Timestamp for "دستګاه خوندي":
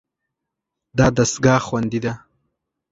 1.17-1.99